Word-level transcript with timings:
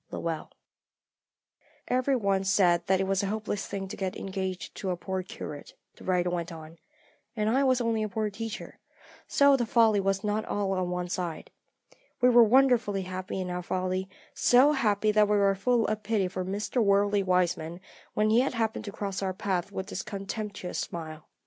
LOWELL. 0.09 0.49
"Every 1.87 2.15
one 2.15 2.43
said 2.43 2.87
that 2.87 2.99
it 2.99 3.03
was 3.05 3.21
a 3.21 3.27
hopeless 3.27 3.67
thing 3.67 3.87
to 3.89 3.95
get 3.95 4.15
engaged 4.15 4.73
to 4.77 4.89
a 4.89 4.97
poor 4.97 5.21
curate," 5.21 5.75
the 5.95 6.03
writer 6.03 6.31
went 6.31 6.51
on, 6.51 6.79
"and 7.35 7.47
I 7.47 7.63
was 7.63 7.79
only 7.79 8.01
a 8.01 8.09
poor 8.09 8.31
teacher, 8.31 8.79
so 9.27 9.55
the 9.55 9.63
folly 9.67 9.99
was 9.99 10.23
not 10.23 10.43
all 10.45 10.71
on 10.71 10.89
one 10.89 11.07
side. 11.07 11.51
We 12.19 12.29
were 12.29 12.41
wonderfully 12.43 13.03
happy 13.03 13.39
in 13.39 13.51
our 13.51 13.61
folly, 13.61 14.09
so 14.33 14.71
happy 14.71 15.11
that 15.11 15.27
we 15.29 15.37
were 15.37 15.53
full 15.53 15.85
of 15.85 16.01
pity 16.01 16.27
for 16.27 16.43
Mr. 16.43 16.83
Worldly 16.83 17.21
Wiseman 17.21 17.79
when 18.15 18.31
he 18.31 18.39
happened 18.39 18.85
to 18.85 18.91
cross 18.91 19.21
our 19.21 19.35
path 19.35 19.71
with 19.71 19.89
his 19.89 20.01
contemptuous 20.01 20.79
smile. 20.79 21.29